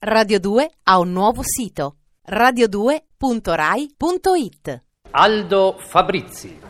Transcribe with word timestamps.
Radio 0.00 0.38
2 0.38 0.70
ha 0.84 1.00
un 1.00 1.12
nuovo 1.12 1.42
sito 1.42 1.96
radio2.rai.it 2.24 4.82
Aldo 5.10 5.76
Fabrizi. 5.76 6.67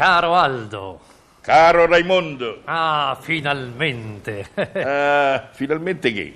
Caro 0.00 0.34
Aldo. 0.34 0.98
Caro 1.42 1.84
Raimondo, 1.84 2.62
Ah, 2.64 3.18
finalmente. 3.20 4.46
ah, 4.82 5.50
finalmente 5.52 6.10
che? 6.10 6.34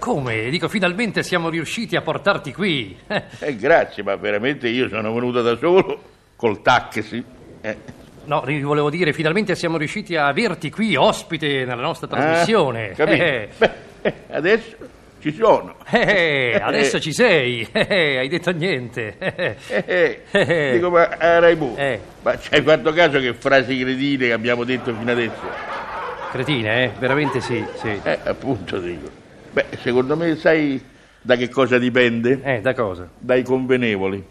Come? 0.00 0.48
Dico, 0.50 0.68
finalmente 0.68 1.22
siamo 1.22 1.48
riusciti 1.48 1.94
a 1.94 2.00
portarti 2.00 2.52
qui. 2.52 2.98
Eh, 3.38 3.54
grazie, 3.54 4.02
ma 4.02 4.16
veramente 4.16 4.66
io 4.66 4.88
sono 4.88 5.14
venuto 5.14 5.40
da 5.40 5.56
solo, 5.56 6.02
col 6.34 6.62
taxi. 6.62 7.22
Eh, 7.60 7.76
No, 8.24 8.40
volevo 8.44 8.90
dire, 8.90 9.12
finalmente 9.12 9.54
siamo 9.54 9.76
riusciti 9.76 10.16
a 10.16 10.26
averti 10.26 10.68
qui 10.72 10.96
ospite 10.96 11.64
nella 11.64 11.82
nostra 11.82 12.08
trasmissione. 12.08 12.90
ah, 12.90 12.94
capito? 12.94 13.22
Eh, 13.22 13.48
Beh, 13.56 13.70
eh, 14.02 14.14
adesso 14.32 14.76
ci 15.30 15.34
sono. 15.34 15.74
eh, 15.90 16.52
eh, 16.54 16.60
adesso 16.62 17.00
ci 17.00 17.12
sei. 17.12 17.66
Eh, 17.72 17.86
eh, 17.88 18.18
hai 18.18 18.28
detto 18.28 18.52
niente. 18.52 19.16
Eh, 19.18 19.56
Eh, 19.68 19.84
eh, 19.86 20.20
Eh. 20.30 20.72
Dico, 20.74 20.90
ma 20.90 21.16
Eh. 21.18 22.00
ma 22.22 22.38
ci 22.38 22.54
hai 22.54 22.62
fatto 22.62 22.92
caso 22.92 23.18
che 23.18 23.34
frasi 23.34 23.76
cretine 23.78 24.26
che 24.26 24.32
abbiamo 24.32 24.62
detto 24.64 24.94
fino 24.94 25.10
adesso? 25.10 25.42
Cretine, 26.30 26.84
eh? 26.84 26.90
Veramente 26.98 27.40
sì, 27.40 27.64
sì. 27.76 27.98
Eh, 28.02 28.18
appunto 28.24 28.78
dico. 28.78 29.08
Beh, 29.52 29.66
secondo 29.80 30.16
me 30.16 30.36
sai 30.36 30.80
da 31.22 31.34
che 31.36 31.48
cosa 31.48 31.78
dipende? 31.78 32.40
Eh, 32.42 32.60
da 32.60 32.74
cosa? 32.74 33.08
Dai 33.18 33.42
convenevoli. 33.42 34.22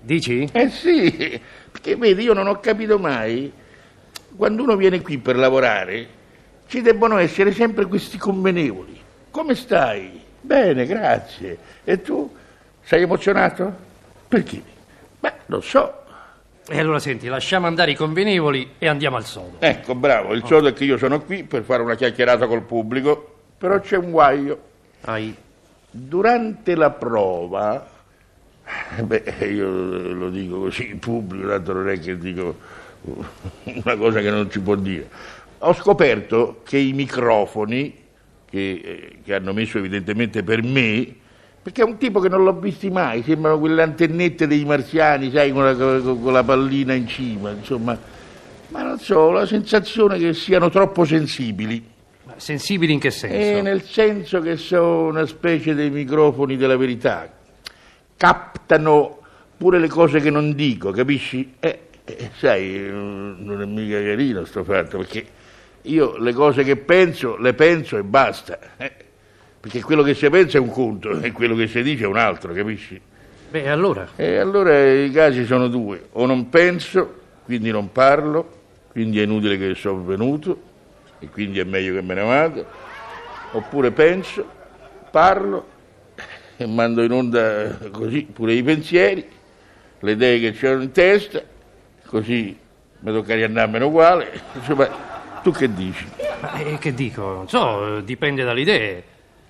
Dici? 0.00 0.48
Eh 0.52 0.68
sì, 0.68 1.40
perché 1.70 1.96
vedi, 1.96 2.24
io 2.24 2.32
non 2.34 2.46
ho 2.48 2.58
capito 2.58 2.98
mai, 2.98 3.50
quando 4.36 4.62
uno 4.64 4.76
viene 4.76 5.00
qui 5.00 5.18
per 5.18 5.36
lavorare, 5.36 6.06
ci 6.66 6.82
debbono 6.82 7.18
essere 7.18 7.52
sempre 7.52 7.86
questi 7.86 8.18
convenevoli. 8.18 8.98
Come 9.30 9.54
stai? 9.54 10.20
Bene, 10.42 10.86
grazie. 10.86 11.56
E 11.84 12.02
tu? 12.02 12.30
Sei 12.82 13.02
emozionato? 13.02 13.74
Perché? 14.28 14.62
Beh, 15.18 15.32
lo 15.46 15.60
so. 15.60 16.00
E 16.68 16.78
allora 16.78 16.98
senti, 16.98 17.26
lasciamo 17.26 17.66
andare 17.66 17.92
i 17.92 17.94
convenevoli 17.94 18.74
e 18.78 18.86
andiamo 18.86 19.16
al 19.16 19.24
sodo. 19.24 19.56
Ecco, 19.58 19.94
bravo, 19.94 20.32
il 20.32 20.44
sodo 20.44 20.68
è 20.68 20.72
che 20.72 20.84
io 20.84 20.96
sono 20.96 21.20
qui 21.20 21.44
per 21.44 21.62
fare 21.62 21.82
una 21.82 21.94
chiacchierata 21.94 22.46
col 22.46 22.62
pubblico, 22.62 23.38
però 23.58 23.80
c'è 23.80 23.96
un 23.96 24.10
guaio. 24.10 24.60
Hai... 25.02 25.34
Durante 25.90 26.74
la 26.74 26.90
prova, 26.90 27.86
eh, 28.96 29.02
beh, 29.02 29.46
io 29.46 29.68
lo 29.68 30.30
dico 30.30 30.60
così 30.60 30.88
in 30.90 30.98
pubblico, 30.98 31.48
tanto 31.48 31.72
non 31.74 31.88
è 31.90 31.98
che 31.98 32.16
dico 32.16 32.56
una 33.62 33.96
cosa 33.96 34.20
che 34.20 34.30
non 34.30 34.50
si 34.50 34.60
può 34.60 34.74
dire. 34.74 35.08
Ho 35.58 35.74
scoperto 35.74 36.62
che 36.64 36.78
i 36.78 36.92
microfoni, 36.92 38.01
che, 38.52 38.80
eh, 38.84 39.18
che 39.24 39.34
hanno 39.34 39.54
messo 39.54 39.78
evidentemente 39.78 40.42
per 40.42 40.62
me, 40.62 41.14
perché 41.62 41.80
è 41.80 41.84
un 41.86 41.96
tipo 41.96 42.20
che 42.20 42.28
non 42.28 42.44
l'ho 42.44 42.52
visto 42.52 42.86
mai, 42.90 43.22
sembrano 43.22 43.58
quelle 43.58 43.80
antennette 43.80 44.46
dei 44.46 44.62
marziani, 44.66 45.30
sai, 45.30 45.52
con 45.52 45.64
la, 45.64 45.74
con- 45.74 46.32
la 46.32 46.44
pallina 46.44 46.92
in 46.92 47.08
cima, 47.08 47.50
insomma, 47.50 47.98
ma 48.68 48.82
non 48.82 48.98
so, 48.98 49.16
ho 49.16 49.30
la 49.30 49.46
sensazione 49.46 50.18
che 50.18 50.34
siano 50.34 50.68
troppo 50.68 51.06
sensibili. 51.06 51.82
Ma 52.24 52.34
Sensibili 52.36 52.92
in 52.92 52.98
che 52.98 53.10
senso? 53.10 53.36
Eh, 53.36 53.62
nel 53.62 53.82
senso 53.82 54.40
che 54.42 54.56
sono 54.58 55.06
una 55.06 55.24
specie 55.24 55.74
dei 55.74 55.90
microfoni 55.90 56.58
della 56.58 56.76
verità. 56.76 57.32
Captano 58.18 59.20
pure 59.56 59.78
le 59.78 59.88
cose 59.88 60.20
che 60.20 60.30
non 60.30 60.54
dico, 60.54 60.90
capisci? 60.90 61.54
Eh, 61.58 61.88
eh, 62.04 62.30
sai, 62.36 62.74
eh, 62.74 62.90
non 62.90 63.62
è 63.62 63.64
mica 63.64 63.96
carino 63.96 64.44
sto 64.44 64.62
fatto, 64.62 64.98
perché 64.98 65.24
io 65.82 66.16
le 66.18 66.32
cose 66.32 66.62
che 66.62 66.76
penso, 66.76 67.36
le 67.36 67.54
penso 67.54 67.96
e 67.96 68.02
basta. 68.02 68.58
eh. 68.76 68.92
Perché 69.60 69.80
quello 69.80 70.02
che 70.02 70.14
si 70.14 70.28
pensa 70.28 70.58
è 70.58 70.60
un 70.60 70.70
conto 70.70 71.18
e 71.20 71.32
quello 71.32 71.54
che 71.54 71.66
si 71.68 71.82
dice 71.82 72.04
è 72.04 72.06
un 72.06 72.16
altro, 72.16 72.52
capisci? 72.52 73.00
Beh, 73.50 73.68
allora... 73.68 74.08
E 74.16 74.38
allora 74.38 74.92
i 74.92 75.10
casi 75.10 75.44
sono 75.44 75.68
due, 75.68 76.06
o 76.12 76.26
non 76.26 76.48
penso, 76.48 77.20
quindi 77.44 77.70
non 77.70 77.92
parlo, 77.92 78.60
quindi 78.90 79.20
è 79.20 79.24
inutile 79.24 79.58
che 79.58 79.74
sono 79.74 80.02
venuto 80.04 80.70
e 81.18 81.28
quindi 81.28 81.60
è 81.60 81.64
meglio 81.64 81.94
che 81.94 82.02
me 82.02 82.14
ne 82.14 82.22
vada, 82.22 82.64
oppure 83.52 83.90
penso, 83.90 84.44
parlo 85.10 85.68
e 86.56 86.66
mando 86.66 87.02
in 87.02 87.12
onda 87.12 87.78
così 87.90 88.22
pure 88.32 88.54
i 88.54 88.62
pensieri, 88.62 89.24
le 90.00 90.10
idee 90.10 90.40
che 90.40 90.52
c'erano 90.52 90.82
in 90.82 90.90
testa, 90.90 91.42
così 92.06 92.58
mi 93.00 93.12
tocca 93.12 93.34
riandarmene 93.34 93.84
uguale, 93.84 94.40
insomma, 94.54 95.11
tu 95.42 95.50
che 95.52 95.72
dici? 95.72 96.06
Ma 96.40 96.54
eh, 96.54 96.78
che 96.78 96.94
dico? 96.94 97.22
Non 97.32 97.48
so, 97.48 97.98
eh, 97.98 98.04
dipende 98.04 98.44
dalle 98.44 98.60
idee. 98.60 99.04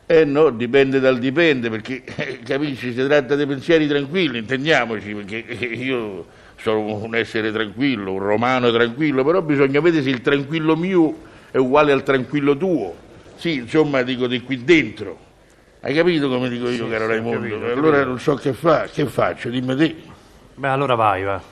Eh 0.06 0.24
no, 0.24 0.50
dipende 0.50 1.00
dal 1.00 1.18
dipende, 1.18 1.70
perché 1.70 2.02
eh, 2.16 2.40
capisci, 2.44 2.92
si 2.92 3.06
tratta 3.06 3.34
di 3.36 3.46
pensieri 3.46 3.86
tranquilli, 3.86 4.38
intendiamoci, 4.38 5.14
perché 5.14 5.46
eh, 5.46 5.64
io 5.66 6.26
sono 6.56 6.80
un 6.96 7.14
essere 7.14 7.50
tranquillo, 7.52 8.12
un 8.12 8.18
romano 8.18 8.70
tranquillo, 8.70 9.24
però 9.24 9.40
bisogna 9.42 9.80
vedere 9.80 10.02
se 10.02 10.10
il 10.10 10.20
tranquillo 10.20 10.76
mio 10.76 11.14
è 11.50 11.56
uguale 11.56 11.92
al 11.92 12.02
tranquillo 12.02 12.56
tuo. 12.56 12.94
Sì, 13.36 13.54
insomma, 13.54 14.02
dico 14.02 14.26
di 14.26 14.40
qui 14.42 14.62
dentro. 14.64 15.18
Hai 15.80 15.94
capito 15.94 16.28
come 16.28 16.48
dico 16.48 16.68
io, 16.68 16.84
Sì, 16.84 16.90
caro 16.90 17.04
sì, 17.06 17.10
Raimondo? 17.10 17.38
capito, 17.40 17.66
E 17.66 17.70
allora 17.72 17.90
capito. 17.92 18.08
non 18.08 18.20
so 18.20 18.34
che 18.34 18.52
fa, 18.52 18.82
che 18.92 19.06
faccio, 19.06 19.48
dimmi 19.48 19.74
te. 19.76 19.96
Beh, 20.54 20.68
allora 20.68 20.94
vai, 20.94 21.22
va. 21.24 21.42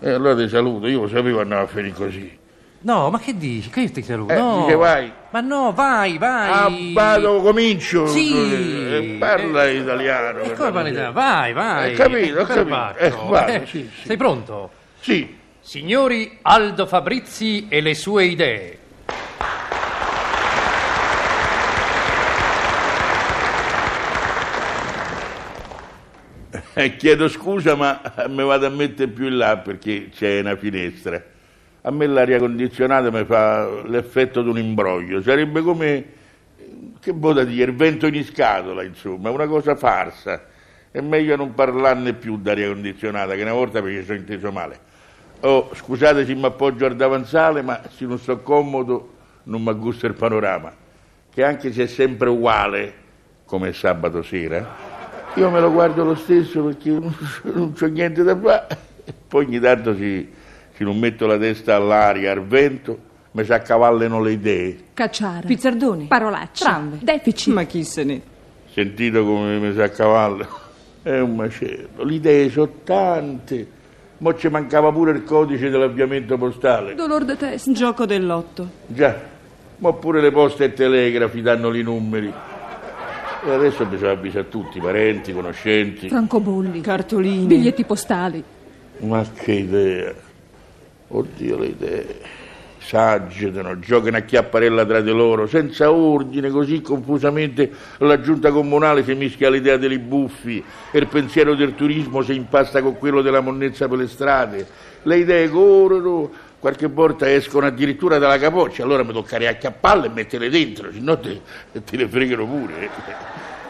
E 0.00 0.10
allora 0.10 0.34
ti 0.34 0.48
saluto, 0.48 0.86
io 0.88 1.02
lo 1.02 1.08
sapevo 1.08 1.40
andava 1.40 1.62
a 1.62 1.66
finire 1.66 1.94
così. 1.94 2.38
No, 2.84 3.10
ma 3.10 3.18
che 3.20 3.36
dici? 3.36 3.70
Che 3.70 3.80
io 3.80 3.90
ti 3.90 4.02
saluto? 4.02 4.32
Eh, 4.32 4.36
no. 4.38 4.62
dice 4.64 4.74
vai. 4.76 5.12
Ma 5.30 5.40
no, 5.40 5.72
vai, 5.72 6.16
Ah, 6.16 6.18
vai. 6.18 6.92
vado, 6.92 7.40
comincio. 7.40 8.06
Sì. 8.08 8.32
Eh, 8.34 9.16
parla 9.18 9.66
Eh, 9.68 9.76
italiano. 9.76 10.40
E 10.40 10.48
per 10.48 10.56
come 10.56 10.68
favore. 10.72 10.88
italiano? 10.90 11.12
Vai, 11.12 11.52
vai. 11.52 11.92
Ho 11.92 11.96
capito, 11.96 12.40
ho 12.40 12.44
capito. 12.44 12.96
Eh, 12.98 13.10
vai, 13.28 13.54
Eh, 13.54 13.66
sì, 13.66 13.88
sì. 14.00 14.06
Sei 14.06 14.16
pronto? 14.16 14.70
Sì. 15.00 15.36
Signori 15.60 16.38
Aldo 16.42 16.86
Fabrizi 16.86 17.66
e 17.68 17.80
le 17.80 17.94
sue 17.94 18.24
idee. 18.24 18.78
Eh, 26.74 26.96
chiedo 26.96 27.28
scusa, 27.28 27.74
ma 27.74 28.00
mi 28.28 28.42
vado 28.44 28.66
a 28.66 28.70
mettere 28.70 29.10
più 29.10 29.26
in 29.26 29.36
là 29.38 29.56
perché 29.58 30.10
c'è 30.14 30.40
una 30.40 30.56
finestra. 30.56 31.22
A 31.82 31.90
me 31.90 32.06
l'aria 32.06 32.38
condizionata 32.38 33.10
mi 33.10 33.24
fa 33.24 33.82
l'effetto 33.84 34.42
di 34.42 34.48
un 34.48 34.58
imbroglio. 34.58 35.20
Sarebbe 35.20 35.62
come, 35.62 36.04
che 37.00 37.12
vuol 37.12 37.44
dire, 37.46 37.70
il 37.70 37.76
vento 37.76 38.06
in 38.06 38.24
scatola, 38.24 38.82
insomma, 38.82 39.30
una 39.30 39.46
cosa 39.46 39.74
farsa. 39.74 40.46
È 40.90 41.00
meglio 41.00 41.36
non 41.36 41.54
parlarne 41.54 42.12
più 42.12 42.38
d'aria 42.38 42.68
condizionata, 42.68 43.34
che 43.34 43.42
una 43.42 43.52
volta 43.52 43.82
perché 43.82 44.04
sono 44.04 44.18
inteso 44.18 44.52
male. 44.52 44.78
Oh, 45.40 45.70
scusate 45.74 46.24
se 46.24 46.34
mi 46.34 46.44
appoggio 46.44 46.86
al 46.86 46.94
davanzale, 46.94 47.62
ma 47.62 47.80
se 47.90 48.04
non 48.04 48.18
sto 48.18 48.40
comodo 48.42 49.14
non 49.44 49.62
mi 49.62 49.72
gusta 49.74 50.06
il 50.06 50.14
panorama. 50.14 50.72
Che 51.32 51.42
anche 51.42 51.72
se 51.72 51.84
è 51.84 51.86
sempre 51.86 52.28
uguale, 52.28 52.94
come 53.44 53.72
sabato 53.72 54.22
sera, 54.22 54.92
io 55.34 55.50
me 55.50 55.60
lo 55.60 55.72
guardo 55.72 56.04
lo 56.04 56.14
stesso 56.14 56.62
perché 56.64 56.90
non, 56.90 57.72
c'ho 57.72 57.86
niente 57.86 58.22
da 58.22 58.38
fare. 58.38 58.66
Poi 59.26 59.46
ogni 59.46 59.58
tanto 59.58 59.96
si, 59.96 60.30
se 60.74 60.84
non 60.84 60.98
metto 60.98 61.26
la 61.26 61.38
testa 61.38 61.76
all'aria, 61.76 62.32
al 62.32 62.44
vento, 62.44 62.98
mi 63.32 63.44
si 63.44 63.52
accavallano 63.52 64.20
le 64.20 64.32
idee. 64.32 64.76
Cacciare. 64.94 65.46
Pizzardoni. 65.46 66.06
Parolacce. 66.06 66.64
Tramve. 66.64 66.98
Deficit. 67.00 67.52
Ma 67.52 67.64
chi 67.64 67.84
se 67.84 68.04
ne... 68.04 68.20
Sentito 68.72 69.24
come 69.24 69.58
mi 69.58 69.72
si 69.72 69.80
accavallano? 69.80 70.60
È 71.02 71.18
un 71.18 71.34
macello. 71.34 72.04
Le 72.04 72.14
idee 72.14 72.50
sono 72.50 72.70
tante. 72.84 73.80
Mo 74.18 74.34
ci 74.36 74.48
mancava 74.48 74.92
pure 74.92 75.10
il 75.12 75.24
codice 75.24 75.68
dell'avviamento 75.68 76.38
postale. 76.38 76.94
Dolor 76.94 77.24
de 77.24 77.36
testa. 77.36 77.72
Gioco 77.72 78.06
dell'otto. 78.06 78.68
Già, 78.86 79.18
ma 79.78 79.92
pure 79.94 80.20
le 80.20 80.30
poste 80.30 80.64
e 80.64 80.72
telegrafi 80.72 81.42
danno 81.42 81.74
i 81.74 81.82
numeri. 81.82 82.32
E 83.44 83.50
adesso 83.50 83.84
bisogna 83.84 84.12
avvisare 84.12 84.48
tutti, 84.48 84.78
parenti, 84.78 85.32
conoscenti. 85.32 86.08
Francobolli. 86.08 86.80
Cartoline. 86.80 87.46
Biglietti 87.46 87.84
postali. 87.84 88.44
Ma 88.98 89.24
che 89.34 89.52
idea! 89.52 90.30
Oddio 91.14 91.58
le 91.58 91.66
idee. 91.66 92.20
s'agitano, 92.82 93.78
giocano 93.78 94.16
a 94.16 94.20
chiapparella 94.20 94.84
tra 94.84 95.00
di 95.00 95.10
loro, 95.10 95.46
senza 95.46 95.90
ordine, 95.92 96.50
così 96.50 96.80
confusamente 96.80 97.70
la 97.98 98.20
giunta 98.20 98.50
comunale 98.50 99.04
si 99.04 99.14
mischia 99.14 99.48
all'idea 99.48 99.76
dei 99.76 99.98
buffi 99.98 100.62
e 100.90 100.98
il 100.98 101.06
pensiero 101.06 101.54
del 101.54 101.74
turismo 101.74 102.22
si 102.22 102.34
impasta 102.34 102.82
con 102.82 102.98
quello 102.98 103.22
della 103.22 103.40
monnezza 103.40 103.86
per 103.88 103.98
le 103.98 104.08
strade. 104.08 104.66
Le 105.02 105.16
idee 105.16 105.48
corrono, 105.48 106.30
qualche 106.58 106.88
volta 106.88 107.32
escono 107.32 107.66
addirittura 107.66 108.18
dalla 108.18 108.38
capoccia, 108.38 108.82
allora 108.82 109.04
mi 109.04 109.12
tocca 109.12 109.36
riacchiapparle 109.36 110.06
e 110.06 110.10
metterle 110.10 110.50
dentro, 110.50 110.92
se 110.92 110.98
no 110.98 111.18
te, 111.18 111.40
te 111.84 111.96
le 111.96 112.08
fregano 112.08 112.46
pure. 112.46 112.90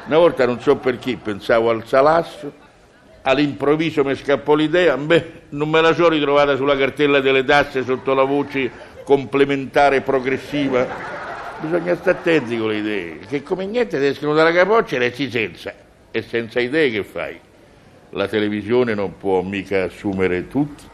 Una 0.07 0.19
volta 0.19 0.47
non 0.47 0.61
so 0.61 0.77
perché 0.77 1.19
pensavo 1.23 1.71
al 1.71 1.87
salasso, 1.87 2.62
all'improvviso 3.23 4.05
mi 4.05 4.15
scappò 4.15 4.55
l'idea, 4.55 4.97
beh, 4.97 5.33
non 5.51 5.69
me 5.69 5.81
la 5.81 5.95
sono 5.95 6.09
ritrovata 6.09 6.57
sulla 6.57 6.77
cartella 6.77 7.21
delle 7.21 7.45
tasse 7.45 7.83
sotto 7.85 8.15
la 8.15 8.25
voce 8.25 8.71
complementare 9.05 10.01
progressiva. 10.01 10.87
Bisogna 11.61 11.95
stare 11.95 12.19
attenti 12.19 12.59
con 12.59 12.69
le 12.69 12.79
idee, 12.79 13.19
che 13.29 13.43
come 13.43 13.67
niente 13.67 13.99
ti 13.99 14.07
escono 14.07 14.35
dalla 14.35 14.53
capoccia 14.53 14.97
e 14.97 14.99
resti 14.99 15.31
senza. 15.31 15.73
E 16.11 16.23
senza 16.23 16.61
idee 16.61 16.91
che 16.91 17.05
fai? 17.05 17.39
La 18.11 18.27
televisione 18.27 18.95
non 18.95 19.17
può 19.17 19.41
mica 19.43 19.85
assumere 19.85 20.49
tutti. 20.49 20.85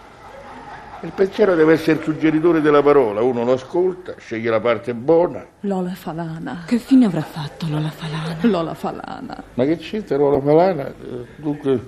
Il 1.01 1.13
pensiero 1.15 1.55
deve 1.55 1.75
essere 1.75 1.99
il 1.99 2.03
suggeritore 2.03 2.61
della 2.61 2.83
parola, 2.83 3.23
uno 3.23 3.45
lo 3.45 3.53
ascolta, 3.53 4.15
sceglie 4.19 4.51
la 4.51 4.61
parte 4.61 4.95
buona. 4.95 5.47
Lola 5.61 5.95
Falana. 5.95 6.65
Che 6.67 6.79
fine 6.79 7.07
avrà 7.07 7.23
fatto 7.23 7.67
Lola 7.69 7.91
Falana? 7.91 8.37
Lola 8.43 8.75
Falana. 8.75 9.43
Ma 9.55 9.65
che 9.65 9.77
c'entra 9.77 10.17
Lola 10.17 10.41
Falana? 10.41 10.93
Dunque, 11.37 11.81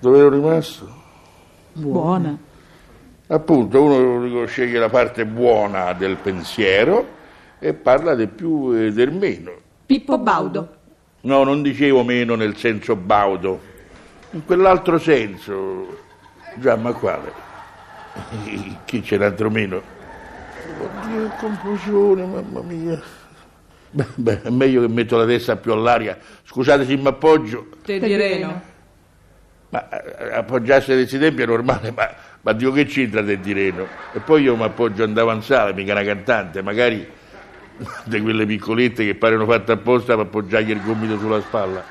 dove 0.00 0.18
ero 0.18 0.30
rimasto? 0.30 0.98
Buona. 1.74 2.36
Appunto, 3.28 3.82
uno 3.82 4.44
sceglie 4.46 4.78
la 4.78 4.88
parte 4.88 5.24
buona 5.24 5.92
del 5.92 6.16
pensiero 6.16 7.18
e 7.60 7.74
parla 7.74 8.14
del 8.14 8.28
più 8.28 8.72
e 8.72 8.92
del 8.92 9.12
meno. 9.12 9.52
Pippo 9.86 10.18
Baudo. 10.18 10.78
No, 11.22 11.44
non 11.44 11.62
dicevo 11.62 12.02
meno 12.02 12.34
nel 12.34 12.56
senso 12.56 12.96
baudo, 12.96 13.60
in 14.30 14.44
quell'altro 14.44 14.98
senso. 14.98 15.98
Già, 16.54 16.76
ma 16.76 16.92
quale? 16.92 17.32
Chi 18.86 19.02
c'è 19.02 19.18
l'altro 19.18 19.50
meno? 19.50 19.82
Oddio, 20.80 21.30
confusione, 21.38 22.24
mamma 22.24 22.62
mia. 22.62 23.00
Beh, 23.90 24.06
beh, 24.14 24.42
è 24.42 24.50
meglio 24.50 24.80
che 24.80 24.88
metto 24.88 25.18
la 25.18 25.26
testa 25.26 25.56
più 25.56 25.72
all'aria. 25.72 26.16
Scusate 26.44 26.86
se 26.86 26.96
mi 26.96 27.08
appoggio. 27.08 27.66
Te 27.84 27.98
direno. 27.98 28.62
Ma 29.70 29.88
eh, 29.88 30.34
appoggiarsi 30.34 30.92
a 30.92 30.94
questi 30.94 31.18
tempi 31.18 31.42
è 31.42 31.46
normale, 31.46 31.92
ma 31.92 32.08
ma 32.42 32.52
Dio 32.52 32.72
che 32.72 32.86
c'entra 32.86 33.20
del 33.20 33.38
direno? 33.38 33.86
E 34.12 34.20
poi 34.20 34.42
io 34.42 34.56
mi 34.56 34.62
appoggio 34.62 35.02
a 35.02 35.06
un 35.06 35.12
davanzale, 35.12 35.74
mica 35.74 35.92
una 35.92 36.04
cantante, 36.04 36.62
magari 36.62 37.06
di 38.04 38.20
quelle 38.20 38.46
piccolette 38.46 39.04
che 39.04 39.14
paiono 39.14 39.44
fatte 39.44 39.72
apposta 39.72 40.16
per 40.16 40.26
appoggiargli 40.26 40.70
il 40.70 40.82
gomito 40.82 41.18
sulla 41.18 41.40
spalla. 41.42 41.84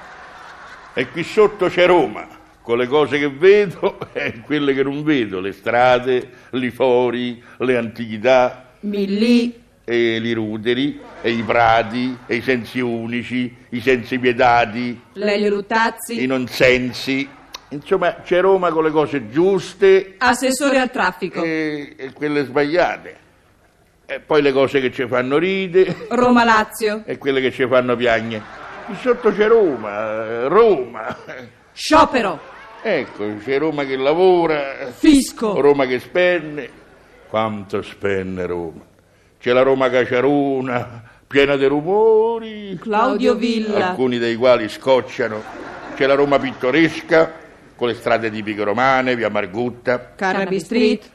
E 0.93 1.07
qui 1.09 1.23
sotto 1.23 1.67
c'è 1.67 1.85
Roma, 1.85 2.27
con 2.63 2.79
le 2.79 2.87
cose 2.87 3.19
che 3.19 3.29
vedo 3.29 3.99
e 4.11 4.39
quelle 4.43 4.73
che 4.73 4.81
non 4.81 5.03
vedo, 5.03 5.39
le 5.39 5.51
strade, 5.51 6.29
i 6.49 6.69
fori, 6.71 7.41
le 7.57 7.77
antichità. 7.77 8.71
Millì. 8.81 9.67
E 9.83 10.15
i 10.17 10.33
ruderi, 10.33 10.99
e 11.21 11.31
i 11.31 11.41
prati, 11.41 12.15
e 12.27 12.35
i 12.35 12.41
sensi 12.41 12.79
unici, 12.79 13.55
i 13.69 13.81
sensi 13.81 14.17
pietati. 14.19 14.99
Lelio 15.13 15.49
Luttazzi. 15.49 16.21
I 16.21 16.27
nonsensi, 16.27 17.27
Insomma, 17.69 18.15
c'è 18.23 18.41
Roma 18.41 18.71
con 18.71 18.83
le 18.83 18.91
cose 18.91 19.29
giuste. 19.29 20.15
Assessore 20.17 20.79
al 20.79 20.89
traffico. 20.89 21.43
E, 21.43 21.93
e 21.97 22.13
quelle 22.13 22.43
sbagliate. 22.43 23.17
E 24.07 24.19
poi 24.19 24.41
le 24.41 24.51
cose 24.51 24.79
che 24.79 24.91
ci 24.91 25.05
fanno 25.07 25.37
ride. 25.37 26.07
Roma 26.09 26.43
Lazio. 26.43 27.03
E 27.05 27.19
quelle 27.19 27.41
che 27.41 27.51
ci 27.51 27.67
fanno 27.67 27.95
piagne. 27.95 28.41
Sotto 28.99 29.31
c'è 29.31 29.47
Roma, 29.47 30.47
Roma. 30.47 31.15
Sciopero. 31.71 32.39
Ecco, 32.81 33.35
c'è 33.43 33.59
Roma 33.59 33.83
che 33.85 33.97
lavora. 33.97 34.87
Fisco. 34.91 35.61
Roma 35.61 35.85
che 35.85 35.99
spende. 35.99 36.71
Quanto 37.29 37.83
spende 37.83 38.47
Roma? 38.47 38.81
C'è 39.39 39.53
la 39.53 39.61
Roma 39.61 39.91
caciarona, 39.91 41.03
piena 41.27 41.55
di 41.55 41.65
rumori. 41.65 42.79
Claudio 42.81 43.35
Villa. 43.35 43.89
Alcuni 43.89 44.17
dei 44.17 44.35
quali 44.35 44.67
scocciano. 44.69 45.43
C'è 45.93 46.07
la 46.07 46.15
Roma 46.15 46.39
pittoresca 46.39 47.38
con 47.79 47.87
le 47.87 47.93
strade 47.93 48.29
tipiche 48.29 48.61
romane, 48.61 49.15
via 49.15 49.29
Margutta. 49.29 50.11
Carnaby 50.15 50.59
Street. 50.59 51.09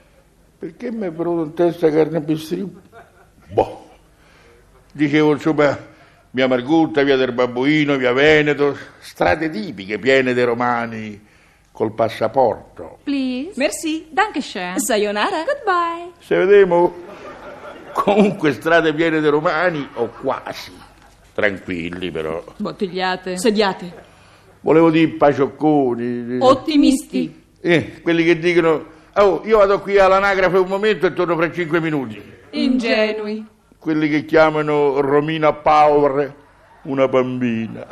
Perché 0.59 0.91
mi 0.91 1.07
è 1.07 1.13
venuto 1.13 1.43
in 1.43 1.53
testa 1.53 1.91
Carnaby 1.91 2.37
Street? 2.39 2.69
Boh. 3.51 3.91
Dicevo, 4.91 5.33
insomma, 5.33 5.79
via 6.31 6.49
Margutta, 6.49 7.03
via 7.03 7.17
del 7.17 7.33
Babbuino, 7.33 7.99
via 7.99 8.15
Veneto, 8.15 8.75
strade 8.99 9.51
tipiche 9.51 9.99
piene 9.99 10.33
dei 10.33 10.45
romani 10.45 11.23
col 11.71 11.93
passaporto. 11.93 13.01
Please. 13.03 13.53
Merci. 13.57 14.07
Dankeschön. 14.09 14.79
Sayonara. 14.79 15.45
Goodbye. 15.45 16.13
Se 16.21 16.35
vediamo, 16.35 16.95
comunque 17.93 18.55
strade 18.55 18.95
piene 18.95 19.21
dei 19.21 19.31
romani 19.31 19.87
o 19.97 20.09
quasi. 20.09 20.73
Tranquilli 21.35 22.11
però. 22.11 22.43
Bottigliate. 22.57 23.37
Sediate. 23.37 24.04
Volevo 24.65 24.91
dire 24.91 25.09
paciocconi. 25.09 26.39
Ottimisti. 26.41 27.43
Eh, 27.61 28.01
quelli 28.01 28.25
che 28.25 28.39
dicono, 28.39 28.87
oh, 29.13 29.43
io 29.45 29.59
vado 29.59 29.79
qui 29.81 29.99
all'anagrafe 29.99 30.57
un 30.57 30.69
momento 30.69 31.05
e 31.05 31.13
torno 31.13 31.37
fra 31.37 31.53
cinque 31.53 31.81
minuti. 31.81 32.19
Ingenui. 32.53 33.45
Quelli 33.79 34.09
che 34.09 34.25
chiamano 34.25 35.01
Romina 35.01 35.53
Power 35.53 36.35
una 36.85 37.07
bambina. 37.09 37.87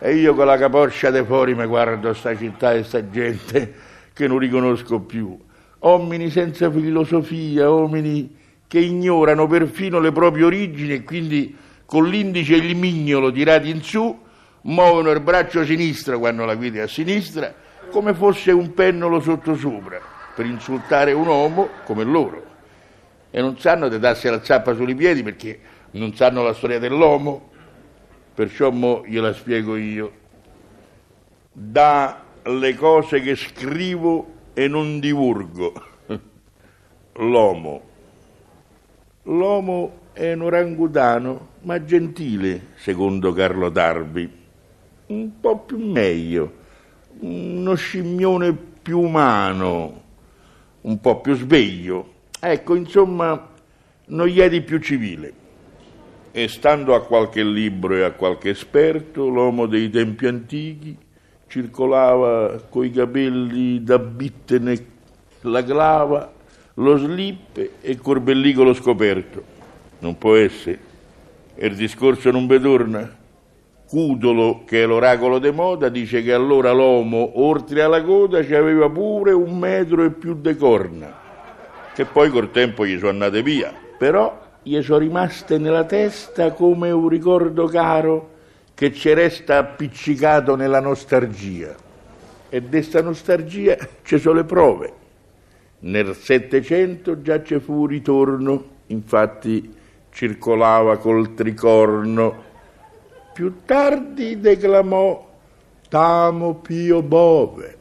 e 0.00 0.14
io 0.14 0.34
con 0.34 0.46
la 0.46 0.56
capoccia 0.56 1.10
de 1.10 1.22
fuori 1.22 1.54
mi 1.54 1.66
guardo 1.66 2.14
sta 2.14 2.34
città 2.34 2.72
e 2.72 2.82
sta 2.82 3.10
gente 3.10 3.74
che 4.14 4.26
non 4.26 4.38
riconosco 4.38 5.00
più. 5.00 5.38
Uomini 5.80 6.30
senza 6.30 6.70
filosofia, 6.70 7.70
uomini 7.70 8.36
che 8.66 8.78
ignorano 8.78 9.46
perfino 9.46 10.00
le 10.00 10.12
proprie 10.12 10.44
origini 10.44 10.94
e 10.94 11.04
quindi 11.04 11.54
con 11.84 12.08
l'indice 12.08 12.54
e 12.54 12.58
il 12.58 12.74
mignolo 12.74 13.30
tirati 13.30 13.68
in 13.68 13.82
su 13.82 14.18
muovono 14.62 15.10
il 15.10 15.20
braccio 15.20 15.64
sinistro 15.64 16.18
quando 16.18 16.44
la 16.44 16.54
guidi 16.54 16.78
a 16.78 16.86
sinistra, 16.86 17.52
come 17.90 18.14
fosse 18.14 18.52
un 18.52 18.72
pennolo 18.74 19.20
sottosopra, 19.20 20.00
per 20.34 20.46
insultare 20.46 21.12
un 21.12 21.26
uomo 21.26 21.68
come 21.84 22.04
loro. 22.04 22.50
E 23.30 23.40
non 23.40 23.58
sanno 23.58 23.88
di 23.88 23.98
darsi 23.98 24.28
la 24.28 24.42
zappa 24.42 24.74
sui 24.74 24.94
piedi 24.94 25.22
perché 25.22 25.58
non 25.92 26.14
sanno 26.14 26.42
la 26.42 26.54
storia 26.54 26.78
dell'uomo, 26.78 27.50
perciò 28.34 28.70
mo 28.70 29.02
gliela 29.06 29.32
spiego 29.32 29.76
io. 29.76 30.20
Dalle 31.52 32.74
cose 32.76 33.20
che 33.20 33.34
scrivo 33.36 34.32
e 34.54 34.68
non 34.68 35.00
divulgo. 35.00 35.72
L'uomo. 37.16 37.90
L'uomo 39.24 40.00
è 40.12 40.32
un 40.32 40.42
orangutano, 40.42 41.48
ma 41.62 41.82
gentile, 41.84 42.68
secondo 42.74 43.32
Carlo 43.32 43.68
Darbi 43.68 44.40
un 45.06 45.40
po' 45.40 45.58
più 45.58 45.78
meglio, 45.78 46.52
uno 47.20 47.74
scimmione 47.74 48.52
più 48.52 49.00
umano, 49.00 50.02
un 50.82 51.00
po' 51.00 51.20
più 51.20 51.34
sveglio. 51.34 52.12
Ecco, 52.40 52.74
insomma, 52.74 53.50
non 54.06 54.26
gli 54.26 54.38
è 54.38 54.48
di 54.48 54.62
più 54.62 54.78
civile. 54.78 55.32
E 56.32 56.48
stando 56.48 56.94
a 56.94 57.04
qualche 57.04 57.44
libro 57.44 57.94
e 57.94 58.02
a 58.02 58.12
qualche 58.12 58.50
esperto, 58.50 59.28
l'uomo 59.28 59.66
dei 59.66 59.90
tempi 59.90 60.26
antichi 60.26 60.96
circolava 61.46 62.62
coi 62.70 62.90
capelli 62.90 63.82
da 63.82 63.98
bittene, 63.98 64.86
la 65.42 65.62
clava, 65.62 66.32
lo 66.74 66.96
slip 66.96 67.70
e 67.82 67.96
col 67.98 68.20
bellicolo 68.20 68.72
scoperto. 68.72 69.44
Non 69.98 70.16
può 70.16 70.34
essere. 70.36 70.78
E 71.54 71.66
il 71.66 71.76
discorso 71.76 72.30
non 72.30 72.46
vi 72.46 72.58
torna? 72.58 73.20
Cudolo, 73.92 74.62
che 74.64 74.84
è 74.84 74.86
l'oracolo 74.86 75.38
de 75.38 75.50
moda, 75.50 75.90
dice 75.90 76.22
che 76.22 76.32
allora 76.32 76.72
l'uomo, 76.72 77.42
oltre 77.42 77.82
alla 77.82 78.02
coda, 78.02 78.42
ci 78.42 78.54
aveva 78.54 78.88
pure 78.88 79.32
un 79.32 79.58
metro 79.58 80.02
e 80.02 80.10
più 80.10 80.32
de 80.32 80.56
corna, 80.56 81.14
che 81.92 82.06
poi 82.06 82.30
col 82.30 82.50
tempo 82.50 82.86
gli 82.86 82.96
sono 82.96 83.10
andate 83.10 83.42
via, 83.42 83.70
però 83.98 84.40
gli 84.62 84.80
sono 84.80 84.96
rimaste 84.96 85.58
nella 85.58 85.84
testa 85.84 86.52
come 86.52 86.90
un 86.90 87.06
ricordo 87.06 87.66
caro 87.66 88.30
che 88.72 88.94
ci 88.94 89.12
resta 89.12 89.58
appiccicato 89.58 90.56
nella 90.56 90.80
nostalgia. 90.80 91.74
E 92.48 92.62
di 92.62 92.68
questa 92.70 93.02
nostalgia 93.02 93.76
ci 94.04 94.18
sono 94.18 94.36
le 94.36 94.44
prove. 94.44 94.92
Nel 95.80 96.14
Settecento 96.14 97.20
già 97.20 97.42
ci 97.42 97.60
fu 97.60 97.80
un 97.80 97.86
ritorno, 97.88 98.64
infatti 98.86 99.70
circolava 100.10 100.96
col 100.96 101.34
tricorno 101.34 102.51
più 103.32 103.62
tardi 103.64 104.38
declamò 104.40 105.30
Tamo 105.88 106.54
Pio 106.56 107.02
Bove. 107.02 107.78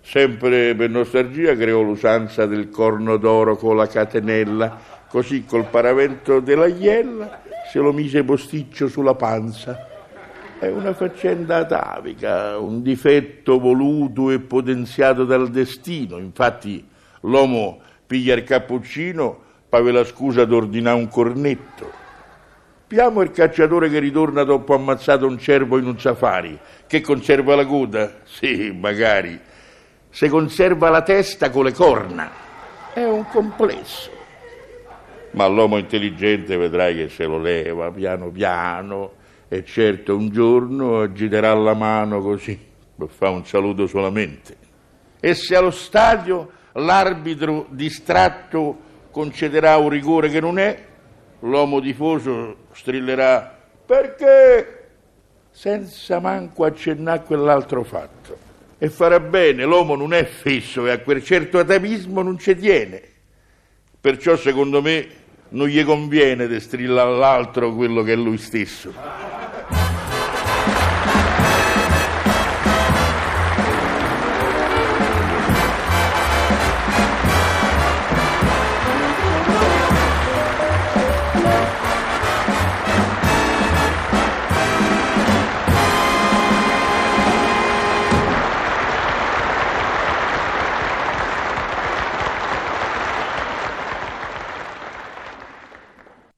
Sempre 0.00 0.74
per 0.74 0.90
nostalgia 0.90 1.54
creò 1.56 1.82
l'usanza 1.82 2.46
del 2.46 2.68
corno 2.68 3.16
d'oro 3.16 3.56
con 3.56 3.76
la 3.76 3.86
catenella, 3.86 4.78
così 5.08 5.44
col 5.44 5.66
paravento 5.66 6.40
della 6.40 6.66
iella 6.66 7.42
se 7.70 7.78
lo 7.78 7.92
mise 7.92 8.24
posticcio 8.24 8.88
sulla 8.88 9.14
panza. 9.14 9.88
È 10.58 10.68
una 10.68 10.94
faccenda 10.94 11.58
atavica, 11.58 12.58
un 12.58 12.82
difetto 12.82 13.58
voluto 13.58 14.30
e 14.30 14.40
potenziato 14.40 15.24
dal 15.24 15.48
destino. 15.48 16.18
Infatti 16.18 16.84
l'uomo 17.20 17.80
piglia 18.06 18.34
il 18.34 18.44
cappuccino, 18.44 19.38
pave 19.68 19.92
la 19.92 20.04
scusa 20.04 20.44
d'ordinare 20.44 20.98
un 20.98 21.08
cornetto. 21.08 22.05
Piamo 22.86 23.22
il 23.22 23.32
cacciatore 23.32 23.90
che 23.90 23.98
ritorna 23.98 24.44
dopo 24.44 24.72
ammazzato 24.72 25.26
un 25.26 25.38
cervo 25.38 25.76
in 25.76 25.86
un 25.86 25.98
safari, 25.98 26.56
che 26.86 27.00
conserva 27.00 27.56
la 27.56 27.66
coda? 27.66 28.18
Sì, 28.22 28.70
magari. 28.70 29.40
Se 30.08 30.28
conserva 30.28 30.88
la 30.88 31.02
testa 31.02 31.50
con 31.50 31.64
le 31.64 31.72
corna, 31.72 32.30
è 32.94 33.02
un 33.02 33.26
complesso. 33.26 34.08
Ma 35.32 35.48
l'uomo 35.48 35.78
intelligente 35.78 36.56
vedrai 36.56 36.94
che 36.94 37.08
se 37.08 37.24
lo 37.24 37.40
leva 37.40 37.90
piano 37.90 38.30
piano 38.30 39.14
e 39.48 39.64
certo 39.64 40.16
un 40.16 40.30
giorno 40.30 41.00
agiterà 41.00 41.52
la 41.54 41.74
mano 41.74 42.20
così, 42.20 42.56
per 42.96 43.08
fare 43.08 43.32
un 43.32 43.44
saluto 43.44 43.88
solamente. 43.88 44.56
E 45.18 45.34
se 45.34 45.56
allo 45.56 45.72
stadio 45.72 46.52
l'arbitro 46.74 47.66
distratto 47.70 48.78
concederà 49.10 49.76
un 49.76 49.88
rigore 49.88 50.28
che 50.28 50.40
non 50.40 50.60
è, 50.60 50.85
l'uomo 51.46 51.80
tifoso 51.80 52.56
strillerà 52.72 53.56
perché 53.86 54.88
senza 55.50 56.18
manco 56.18 56.64
accennare 56.64 57.20
a 57.20 57.22
quell'altro 57.22 57.82
fatto. 57.82 58.44
E 58.78 58.90
farà 58.90 59.20
bene, 59.20 59.64
l'uomo 59.64 59.94
non 59.94 60.12
è 60.12 60.24
fisso 60.24 60.86
e 60.86 60.90
a 60.90 60.98
quel 60.98 61.24
certo 61.24 61.58
atavismo 61.58 62.20
non 62.20 62.38
ci 62.38 62.54
tiene. 62.54 63.00
Perciò 63.98 64.36
secondo 64.36 64.82
me 64.82 65.06
non 65.50 65.68
gli 65.68 65.82
conviene 65.82 66.46
di 66.46 66.60
strillare 66.60 67.08
all'altro 67.08 67.74
quello 67.74 68.02
che 68.02 68.12
è 68.12 68.16
lui 68.16 68.36
stesso. 68.36 69.25